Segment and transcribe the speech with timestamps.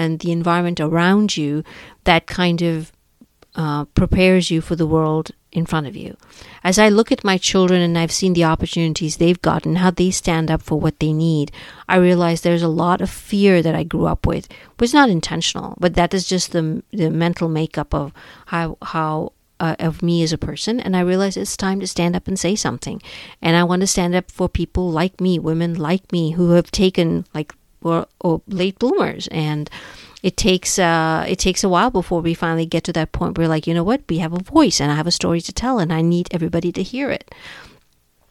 [0.00, 1.62] and the environment around you
[2.04, 2.92] that kind of
[3.54, 6.16] uh, prepares you for the world in front of you.
[6.62, 10.10] As I look at my children and I've seen the opportunities they've gotten, how they
[10.10, 11.50] stand up for what they need,
[11.88, 14.46] I realize there's a lot of fear that I grew up with.
[14.50, 18.12] It was not intentional, but that is just the the mental makeup of
[18.46, 20.80] how how uh, of me as a person.
[20.80, 23.02] And I realize it's time to stand up and say something.
[23.42, 26.70] And I want to stand up for people like me, women like me, who have
[26.70, 29.28] taken like or, or late bloomers.
[29.28, 29.70] And
[30.22, 33.48] it takes uh, it takes a while before we finally get to that point where
[33.48, 34.02] like you know what?
[34.08, 36.72] We have a voice and I have a story to tell and I need everybody
[36.72, 37.34] to hear it.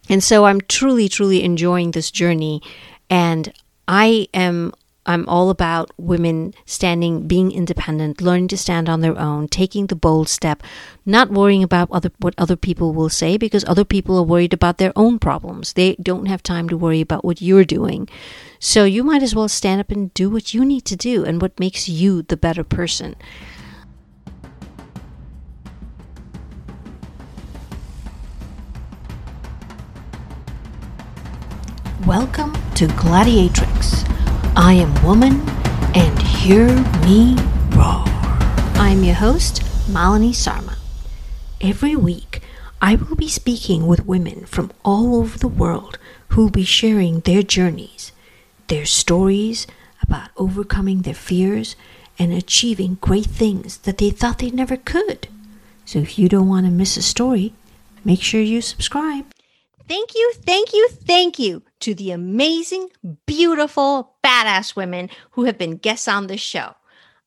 [0.07, 2.61] And so I'm truly truly enjoying this journey.
[3.09, 3.51] And
[3.87, 4.73] I am
[5.09, 9.95] I'm all about women standing, being independent, learning to stand on their own, taking the
[9.95, 10.61] bold step,
[11.03, 14.77] not worrying about other, what other people will say because other people are worried about
[14.77, 15.73] their own problems.
[15.73, 18.07] They don't have time to worry about what you're doing.
[18.59, 21.41] So you might as well stand up and do what you need to do and
[21.41, 23.15] what makes you the better person.
[32.05, 34.18] Welcome to Gladiatrix.
[34.61, 35.39] I am woman,
[35.95, 36.67] and hear
[37.05, 37.37] me
[37.77, 38.03] roar.
[38.75, 40.77] I'm your host, Malini Sarma.
[41.61, 42.41] Every week,
[42.81, 47.21] I will be speaking with women from all over the world who will be sharing
[47.21, 48.11] their journeys,
[48.67, 49.65] their stories
[50.03, 51.77] about overcoming their fears
[52.19, 55.29] and achieving great things that they thought they never could.
[55.85, 57.53] So if you don't want to miss a story,
[58.03, 59.25] make sure you subscribe.
[59.87, 62.89] Thank you, thank you, thank you to the amazing,
[63.25, 66.75] beautiful, badass women who have been guests on this show.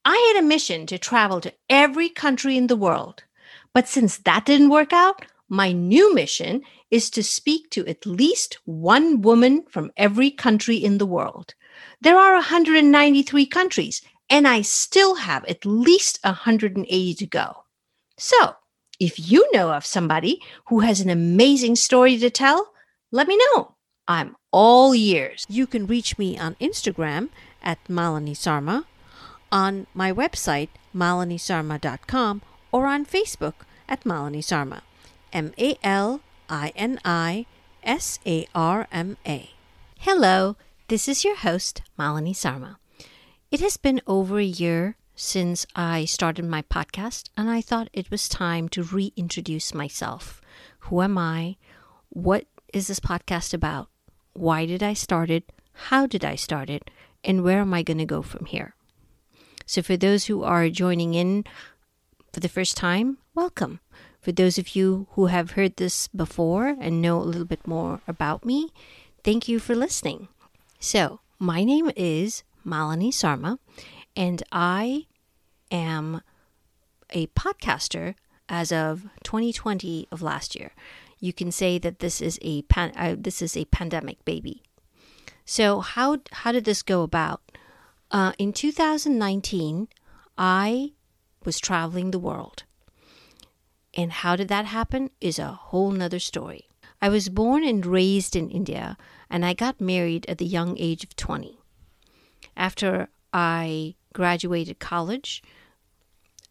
[0.04, 3.24] I had a mission to travel to every country in the world.
[3.72, 8.58] But since that didn't work out, my new mission is to speak to at least
[8.64, 11.54] one woman from every country in the world.
[12.00, 17.64] There are 193 countries, and I still have at least 180 to go.
[18.18, 18.56] So,
[18.98, 22.72] if you know of somebody who has an amazing story to tell,
[23.10, 23.74] let me know.
[24.08, 25.46] I'm all ears.
[25.48, 27.28] You can reach me on Instagram
[27.62, 28.86] at Malini Sarma,
[29.50, 32.42] on my website, malinisarma.com,
[32.72, 33.54] or on Facebook
[33.88, 34.82] at Malini Sarma.
[35.32, 37.46] M A L I N I
[37.82, 39.50] S A R M A.
[39.98, 40.56] Hello,
[40.88, 42.78] this is your host, Malini Sarma.
[43.50, 48.10] It has been over a year since I started my podcast, and I thought it
[48.10, 50.40] was time to reintroduce myself.
[50.80, 51.56] Who am I?
[52.08, 53.88] What is this podcast about?
[54.34, 55.52] Why did I start it?
[55.90, 56.90] How did I start it?
[57.24, 58.74] And where am I going to go from here?
[59.66, 61.44] So, for those who are joining in
[62.32, 63.80] for the first time, welcome.
[64.20, 68.00] For those of you who have heard this before and know a little bit more
[68.06, 68.70] about me,
[69.24, 70.28] thank you for listening.
[70.80, 73.58] So, my name is Malini Sarma,
[74.16, 75.06] and I
[75.70, 76.22] am
[77.10, 78.14] a podcaster
[78.48, 80.72] as of 2020 of last year.
[81.22, 84.64] You can say that this is a pan- uh, this is a pandemic baby.
[85.44, 87.40] So how how did this go about?
[88.10, 89.86] Uh, in 2019,
[90.36, 90.94] I
[91.44, 92.64] was traveling the world,
[93.94, 96.66] and how did that happen is a whole nother story.
[97.00, 98.96] I was born and raised in India,
[99.30, 101.56] and I got married at the young age of 20.
[102.56, 105.40] After I graduated college,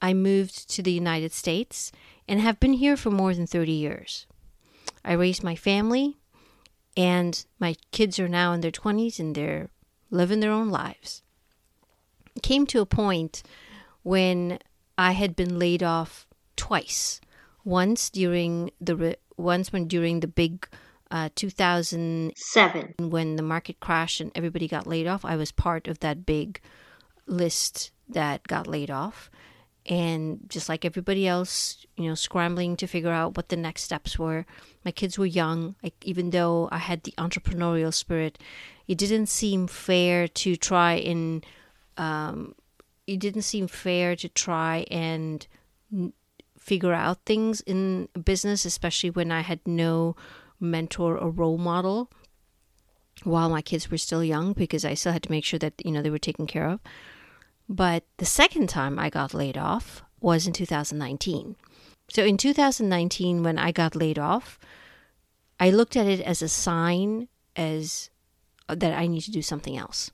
[0.02, 1.92] I moved to the United States
[2.26, 4.28] and have been here for more than 30 years.
[5.04, 6.18] I raised my family,
[6.96, 9.70] and my kids are now in their 20s and they're
[10.10, 11.22] living their own lives.
[12.36, 13.44] It came to a point
[14.04, 14.60] when
[14.98, 17.22] I had been laid off twice.
[17.64, 20.68] Once during the once when during the big
[21.12, 25.26] uh, 2007 when the market crashed and everybody got laid off.
[25.26, 26.62] I was part of that big
[27.28, 29.30] list that got laid off.
[29.92, 34.18] And just like everybody else, you know, scrambling to figure out what the next steps
[34.18, 34.46] were.
[34.86, 35.76] My kids were young.
[35.84, 38.40] Like, even though I had the entrepreneurial spirit,
[38.88, 41.46] it didn't seem fair to try and,
[41.98, 42.56] um,
[43.06, 45.46] it didn't seem fair to try and
[46.58, 50.16] figure out things in business, especially when I had no
[50.58, 52.10] mentor or role model
[53.24, 55.92] while my kids were still young because I still had to make sure that you
[55.92, 56.80] know they were taken care of.
[57.72, 61.56] But the second time I got laid off was in 2019.
[62.10, 64.60] So in 2019 when I got laid off,
[65.58, 68.10] I looked at it as a sign as
[68.68, 70.12] uh, that I need to do something else.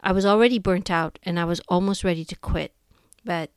[0.00, 2.72] I was already burnt out and I was almost ready to quit,
[3.24, 3.50] but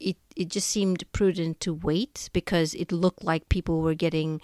[0.00, 4.40] it it just seemed prudent to wait because it looked like people were getting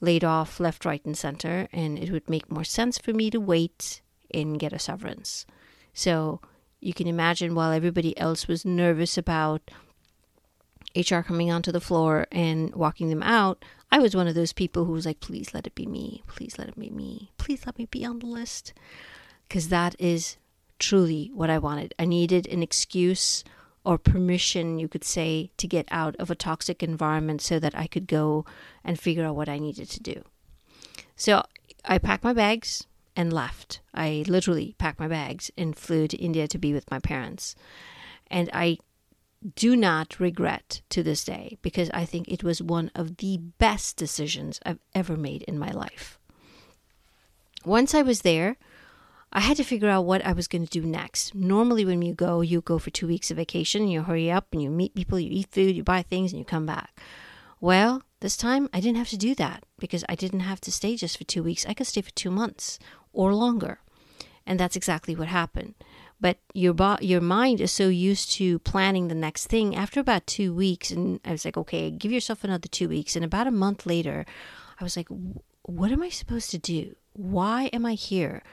[0.00, 3.38] laid off left, right, and center, and it would make more sense for me to
[3.38, 4.02] wait
[4.34, 5.46] and get a severance.
[5.94, 6.40] So
[6.80, 9.70] you can imagine while everybody else was nervous about
[10.94, 14.84] HR coming onto the floor and walking them out, I was one of those people
[14.84, 16.22] who was like, please let it be me.
[16.26, 17.30] Please let it be me.
[17.38, 18.72] Please let me be on the list.
[19.48, 20.36] Because that is
[20.78, 21.94] truly what I wanted.
[21.98, 23.44] I needed an excuse
[23.84, 27.86] or permission, you could say, to get out of a toxic environment so that I
[27.86, 28.44] could go
[28.82, 30.22] and figure out what I needed to do.
[31.14, 31.44] So
[31.84, 33.80] I packed my bags and left.
[33.94, 37.54] I literally packed my bags and flew to India to be with my parents.
[38.28, 38.78] And I
[39.54, 43.96] do not regret to this day because I think it was one of the best
[43.96, 46.18] decisions I've ever made in my life.
[47.64, 48.56] Once I was there,
[49.32, 51.34] I had to figure out what I was going to do next.
[51.34, 54.62] Normally, when you go, you go for two weeks of vacation, you hurry up and
[54.62, 57.00] you meet people, you eat food, you buy things, and you come back.
[57.66, 60.94] Well, this time I didn't have to do that because I didn't have to stay
[60.94, 61.66] just for two weeks.
[61.66, 62.78] I could stay for two months
[63.12, 63.80] or longer.
[64.46, 65.74] And that's exactly what happened.
[66.20, 69.74] But your bo- your mind is so used to planning the next thing.
[69.74, 73.16] After about two weeks, and I was like, okay, give yourself another two weeks.
[73.16, 74.24] And about a month later,
[74.78, 75.08] I was like,
[75.62, 76.94] what am I supposed to do?
[77.14, 78.44] Why am I here?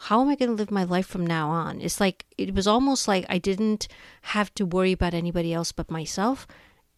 [0.00, 1.80] how am I going to live my life from now on?
[1.80, 3.88] It's like, it was almost like I didn't
[4.22, 6.46] have to worry about anybody else but myself.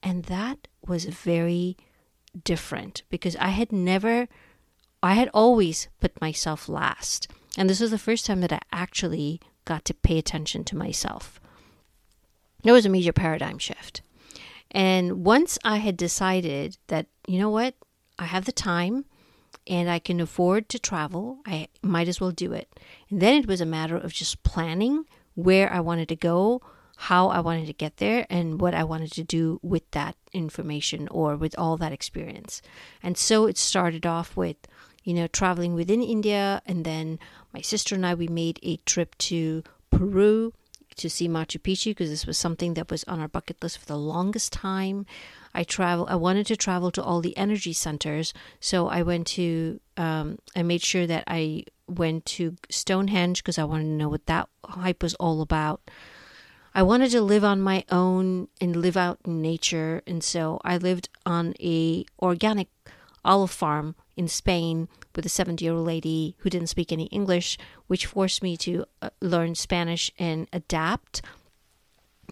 [0.02, 1.76] And that was very
[2.44, 4.28] different because I had never,
[5.02, 7.28] I had always put myself last.
[7.56, 11.40] And this was the first time that I actually got to pay attention to myself.
[12.62, 14.02] There was a major paradigm shift.
[14.70, 17.74] And once I had decided that, you know what,
[18.18, 19.06] I have the time,
[19.66, 22.68] and I can afford to travel, I might as well do it.
[23.08, 25.04] And then it was a matter of just planning
[25.34, 26.60] where I wanted to go,
[27.04, 31.08] how I wanted to get there, and what I wanted to do with that information
[31.08, 32.60] or with all that experience.
[33.02, 34.56] And so it started off with,
[35.02, 36.60] you know, traveling within India.
[36.66, 37.18] And then
[37.54, 40.52] my sister and I, we made a trip to Peru
[40.96, 43.86] to see Machu Picchu because this was something that was on our bucket list for
[43.86, 45.06] the longest time.
[45.54, 46.06] I travel.
[46.06, 49.80] I wanted to travel to all the energy centers, so I went to.
[49.96, 54.26] Um, I made sure that I went to Stonehenge because I wanted to know what
[54.26, 55.80] that hype was all about.
[56.74, 60.76] I wanted to live on my own and live out in nature, and so I
[60.76, 62.68] lived on a organic
[63.24, 67.58] olive farm in Spain with a 70 year old lady who didn't speak any English,
[67.88, 71.22] which forced me to uh, learn Spanish and adapt.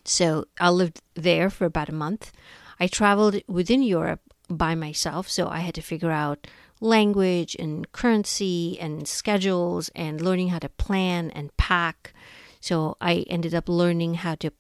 [0.05, 2.32] So I lived there for about a month.
[2.79, 6.46] I traveled within Europe by myself, so I had to figure out
[6.81, 12.14] language and currency and schedules and learning how to plan and pack.
[12.61, 14.53] So I ended up learning how to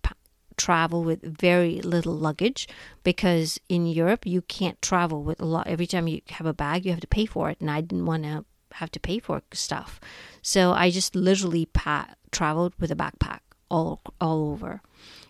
[0.56, 2.68] travel with very little luggage
[3.04, 5.66] because in Europe you can't travel with a lot.
[5.66, 8.06] Every time you have a bag, you have to pay for it, and I didn't
[8.06, 9.98] want to have to pay for stuff.
[10.42, 13.40] So I just literally pa- traveled with a backpack
[13.70, 14.82] all all over.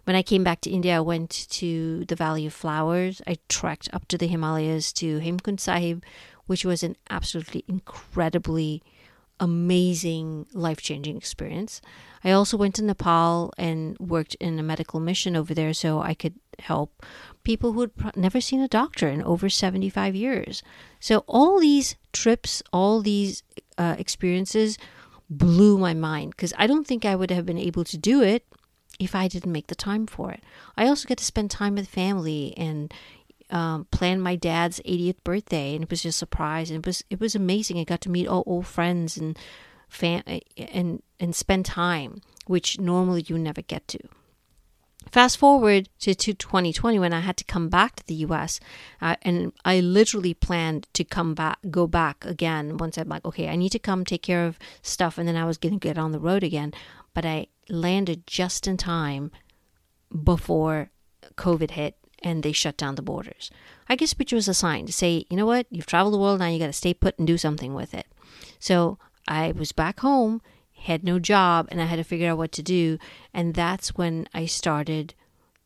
[0.04, 3.20] When I came back to India, I went to the Valley of Flowers.
[3.26, 6.02] I trekked up to the Himalayas to Hemkund Sahib,
[6.46, 8.82] which was an absolutely incredibly
[9.40, 11.80] amazing, life changing experience.
[12.24, 16.14] I also went to Nepal and worked in a medical mission over there so I
[16.14, 17.04] could help
[17.44, 20.62] people who had never seen a doctor in over 75 years.
[21.00, 23.42] So, all these trips, all these
[23.76, 24.78] uh, experiences
[25.30, 28.44] blew my mind because I don't think I would have been able to do it
[28.98, 30.42] if I didn't make the time for it.
[30.76, 32.92] I also get to spend time with family and
[33.50, 36.70] um, plan my dad's 80th birthday, and it was just a surprise.
[36.70, 37.78] And it was it was amazing.
[37.78, 39.38] I got to meet all old friends and
[39.88, 40.22] fam-
[40.56, 43.98] and and spend time, which normally you never get to.
[45.10, 48.60] Fast forward to, to 2020 when I had to come back to the US,
[49.00, 53.48] uh, and I literally planned to come back, go back again once I'm like, okay,
[53.48, 55.96] I need to come take care of stuff, and then I was going to get
[55.96, 56.74] on the road again.
[57.14, 59.30] But I landed just in time
[60.24, 60.90] before
[61.36, 63.50] COVID hit and they shut down the borders.
[63.88, 66.40] I guess which was a sign to say, you know what, you've traveled the world,
[66.40, 68.06] now you got to stay put and do something with it.
[68.58, 72.52] So I was back home, had no job, and I had to figure out what
[72.52, 72.98] to do.
[73.32, 75.14] And that's when I started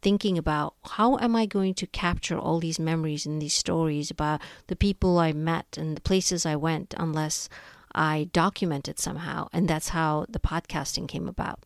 [0.03, 4.41] thinking about how am I going to capture all these memories and these stories about
[4.67, 7.49] the people I met and the places I went unless
[7.95, 9.49] I document it somehow.
[9.53, 11.61] And that's how the podcasting came about.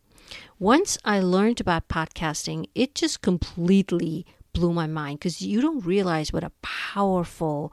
[0.58, 6.32] Once I learned about podcasting, it just completely blew my mind because you don't realize
[6.32, 7.72] what a powerful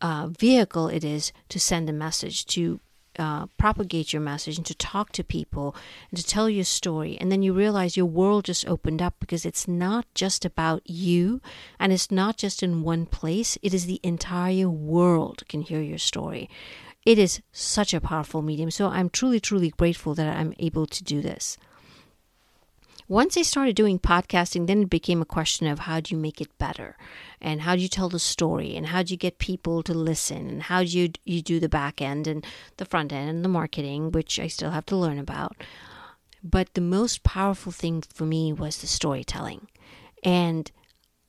[0.00, 2.80] uh, vehicle it is to send a message, to
[3.18, 5.76] uh, propagate your message, and to talk to people,
[6.10, 7.18] and to tell your story.
[7.20, 11.40] And then you realize your world just opened up because it's not just about you
[11.78, 15.98] and it's not just in one place, it is the entire world can hear your
[15.98, 16.48] story.
[17.04, 18.70] It is such a powerful medium.
[18.70, 21.56] So I'm truly, truly grateful that I'm able to do this.
[23.08, 26.40] Once I started doing podcasting, then it became a question of how do you make
[26.40, 26.96] it better,
[27.40, 30.48] and how do you tell the story, and how do you get people to listen,
[30.48, 32.44] and how do you you do the back end and
[32.78, 35.56] the front end and the marketing, which I still have to learn about.
[36.42, 39.68] But the most powerful thing for me was the storytelling,
[40.22, 40.70] and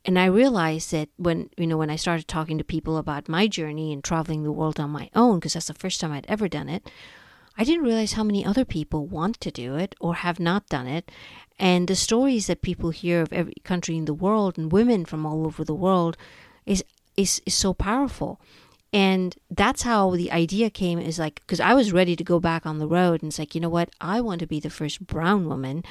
[0.04, 3.48] and I realized that when you know when I started talking to people about my
[3.48, 6.48] journey and traveling the world on my own, because that's the first time I'd ever
[6.48, 6.90] done it.
[7.58, 10.88] I didn't realize how many other people want to do it or have not done
[10.88, 11.12] it.
[11.58, 15.26] And the stories that people hear of every country in the world and women from
[15.26, 16.18] all over the world
[16.66, 16.84] is
[17.16, 18.40] is, is so powerful.
[18.94, 22.66] And that's how the idea came is like, because I was ready to go back
[22.66, 23.90] on the road and it's like, you know what?
[24.00, 25.84] I want to be the first brown woman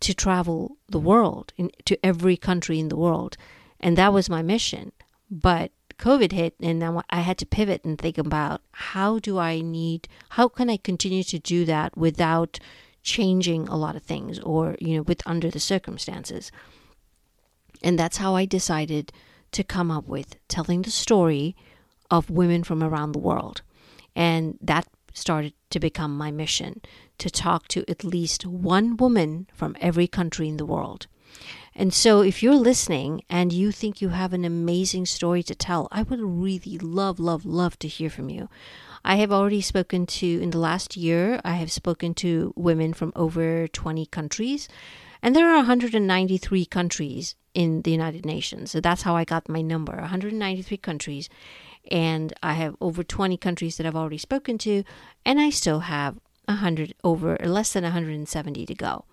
[0.00, 3.36] to travel the world, in, to every country in the world.
[3.78, 4.92] And that was my mission.
[5.30, 5.70] But
[6.02, 10.08] COVID hit, and now I had to pivot and think about how do I need,
[10.30, 12.58] how can I continue to do that without
[13.04, 16.50] changing a lot of things or, you know, with under the circumstances.
[17.84, 19.12] And that's how I decided
[19.52, 21.54] to come up with telling the story
[22.10, 23.62] of women from around the world.
[24.16, 26.80] And that started to become my mission
[27.18, 31.06] to talk to at least one woman from every country in the world.
[31.74, 35.88] And so, if you're listening and you think you have an amazing story to tell,
[35.90, 38.48] I would really love, love, love to hear from you.
[39.04, 43.12] I have already spoken to, in the last year, I have spoken to women from
[43.16, 44.68] over 20 countries,
[45.22, 48.70] and there are 193 countries in the United Nations.
[48.70, 51.28] So that's how I got my number 193 countries.
[51.90, 54.84] And I have over 20 countries that I've already spoken to,
[55.24, 59.04] and I still have 100 over less than 170 to go.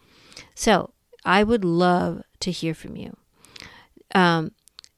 [0.56, 0.92] So
[1.26, 3.18] I would love to hear from you.
[4.14, 4.52] Um,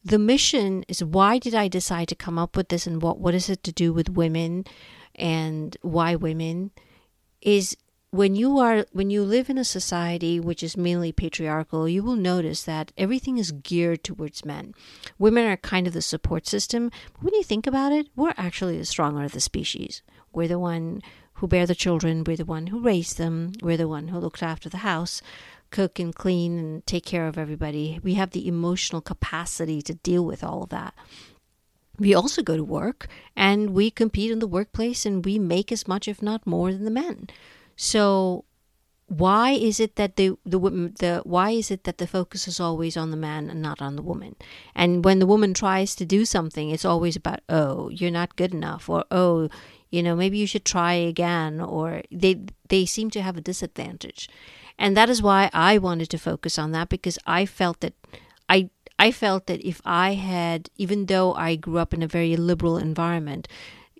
[0.04, 3.36] the mission is why did I decide to come up with this and what, what
[3.36, 4.66] is it to do with women
[5.16, 6.72] and why women?
[7.42, 7.75] Is
[8.12, 12.18] when you are when you live in a society which is mainly patriarchal you will
[12.18, 14.74] notice that everything is geared towards men.
[15.18, 16.92] Women are kind of the support system.
[17.13, 20.01] But when you think about it we're actually the stronger of the species.
[20.34, 21.01] We're the one
[21.36, 22.24] who bear the children.
[22.24, 23.54] We're the one who raised them.
[23.62, 25.22] We're the one who looks after the house
[25.72, 28.00] cook and clean and take care of everybody.
[28.04, 30.94] We have the emotional capacity to deal with all of that.
[31.98, 35.88] We also go to work and we compete in the workplace and we make as
[35.88, 37.30] much, if not more, than the men.
[37.75, 38.46] So
[39.12, 42.96] why is it that the the the why is it that the focus is always
[42.96, 44.38] on the man and not on the woman
[44.74, 48.54] and when the woman tries to do something it's always about oh you're not good
[48.54, 49.50] enough or oh
[49.90, 54.30] you know maybe you should try again or they they seem to have a disadvantage
[54.78, 57.94] and that is why I wanted to focus on that because I felt that
[58.50, 62.36] I I felt that if I had even though I grew up in a very
[62.36, 63.48] liberal environment,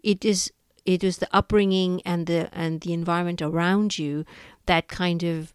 [0.04, 0.52] it is
[0.86, 4.26] it was the upbringing and the and the environment around you
[4.66, 5.54] that kind of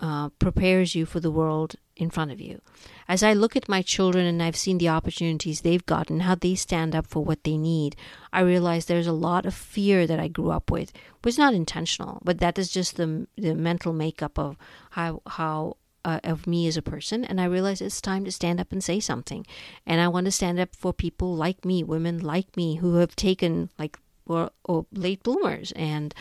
[0.00, 2.60] uh, prepares you for the world in front of you.
[3.08, 6.54] As I look at my children and I've seen the opportunities they've gotten, how they
[6.54, 7.96] stand up for what they need,
[8.32, 10.90] I realize there's a lot of fear that I grew up with.
[10.90, 14.56] It was not intentional, but that is just the the mental makeup of
[14.90, 18.60] how how uh, of me as a person and i realize it's time to stand
[18.60, 19.46] up and say something
[19.86, 23.16] and i want to stand up for people like me women like me who have
[23.16, 26.14] taken like or, or late bloomers and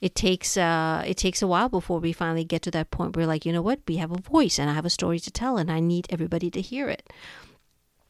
[0.00, 3.26] it takes uh, it takes a while before we finally get to that point where
[3.26, 5.56] like you know what we have a voice and I have a story to tell
[5.56, 7.12] and I need everybody to hear it.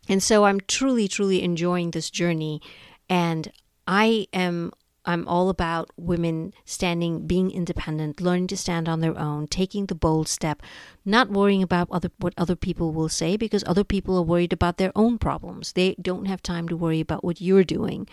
[0.08, 2.60] And so I'm truly truly enjoying this journey
[3.08, 3.50] and
[3.86, 4.72] I am
[5.08, 9.94] I'm all about women standing, being independent, learning to stand on their own, taking the
[9.94, 10.60] bold step,
[11.02, 14.76] not worrying about other, what other people will say because other people are worried about
[14.76, 15.72] their own problems.
[15.72, 18.06] They don't have time to worry about what you're doing.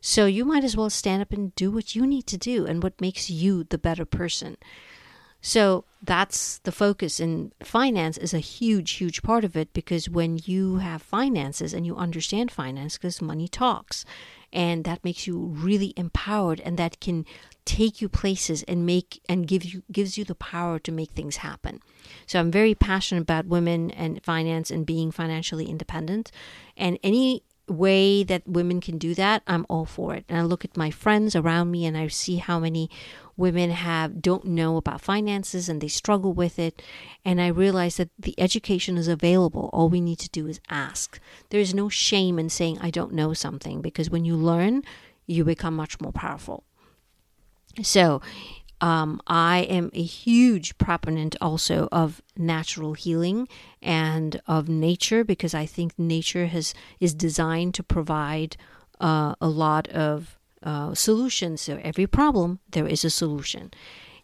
[0.00, 2.82] So you might as well stand up and do what you need to do and
[2.82, 4.56] what makes you the better person.
[5.40, 7.20] So that's the focus.
[7.20, 11.86] And finance is a huge, huge part of it because when you have finances and
[11.86, 14.04] you understand finance, because money talks,
[14.52, 17.24] and that makes you really empowered and that can
[17.64, 21.36] take you places and make and give you gives you the power to make things
[21.36, 21.80] happen.
[22.26, 26.32] So I'm very passionate about women and finance and being financially independent
[26.76, 30.24] and any way that women can do that, I'm all for it.
[30.28, 32.90] And I look at my friends around me and I see how many
[33.40, 36.80] women have don't know about finances and they struggle with it
[37.24, 39.70] and I realize that the education is available.
[39.72, 41.18] All we need to do is ask.
[41.48, 44.82] There is no shame in saying I don't know something because when you learn,
[45.26, 46.64] you become much more powerful.
[47.82, 48.20] So,
[48.80, 53.46] um, I am a huge proponent also of natural healing
[53.82, 58.56] and of nature because I think nature has is designed to provide
[58.98, 61.60] uh, a lot of uh, solutions.
[61.60, 63.70] So every problem there is a solution,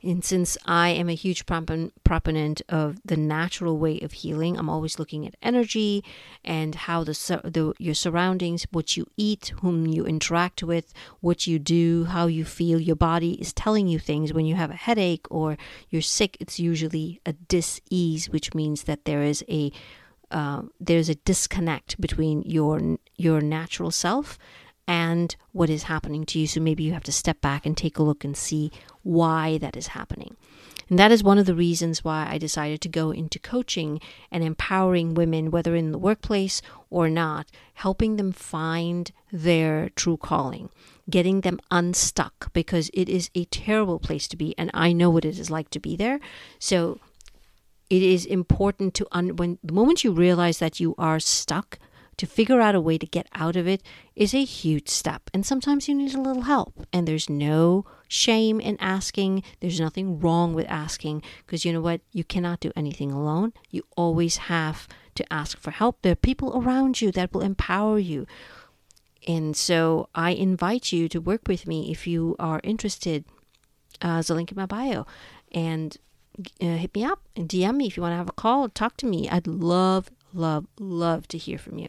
[0.02, 4.98] And since I am a huge proponent of the natural way of healing, I'm always
[4.98, 6.04] looking at energy
[6.44, 11.58] and how the, the your surroundings, what you eat, whom you interact with, what you
[11.58, 12.78] do, how you feel.
[12.80, 14.32] Your body is telling you things.
[14.32, 15.56] When you have a headache or
[15.90, 19.72] you're sick, it's usually a dis-ease, which means that there is a
[20.30, 24.38] uh, there's a disconnect between your your natural self
[24.86, 26.46] and what is happening to you.
[26.46, 28.70] So maybe you have to step back and take a look and see
[29.02, 30.36] why that is happening.
[30.88, 34.00] And that is one of the reasons why I decided to go into coaching
[34.30, 40.68] and empowering women, whether in the workplace or not, helping them find their true calling,
[41.10, 44.54] getting them unstuck because it is a terrible place to be.
[44.56, 46.20] And I know what it is like to be there.
[46.60, 47.00] So
[47.90, 51.80] it is important to, un- when the moment you realize that you are stuck,
[52.16, 53.82] to figure out a way to get out of it
[54.14, 55.30] is a huge step.
[55.34, 56.86] And sometimes you need a little help.
[56.92, 59.42] And there's no shame in asking.
[59.60, 62.00] There's nothing wrong with asking because you know what?
[62.12, 63.52] You cannot do anything alone.
[63.70, 66.02] You always have to ask for help.
[66.02, 68.26] There are people around you that will empower you.
[69.26, 73.24] And so I invite you to work with me if you are interested.
[74.00, 75.04] Uh, there's a link in my bio.
[75.52, 75.96] And
[76.60, 78.68] uh, hit me up and DM me if you want to have a call.
[78.68, 79.28] Talk to me.
[79.28, 81.88] I'd love, love, love to hear from you.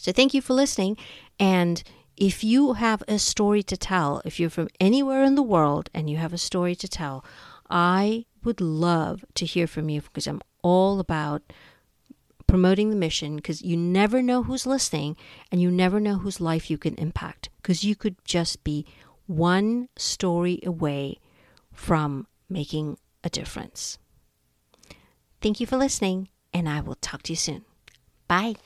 [0.00, 0.96] So thank you for listening.
[1.38, 1.82] And
[2.16, 6.08] if you have a story to tell, if you're from anywhere in the world and
[6.08, 7.22] you have a story to tell,
[7.68, 11.42] I would love to hear from you because I'm all about
[12.46, 15.16] promoting the mission because you never know who's listening
[15.52, 18.86] and you never know whose life you can impact because you could just be
[19.26, 21.18] one story away
[21.72, 23.98] from making a difference.
[25.42, 27.64] Thank you for listening, and I will talk to you soon.
[28.26, 28.56] Bye.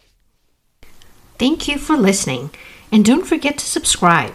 [1.37, 2.51] Thank you for listening,
[2.93, 4.35] and don't forget to subscribe.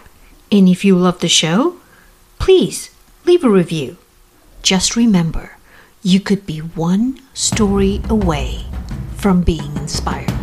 [0.52, 1.78] And if you love the show,
[2.40, 2.90] please
[3.26, 3.98] leave a review.
[4.64, 5.58] Just remember,
[6.04, 8.66] you could be one story away
[9.16, 10.39] from being inspired.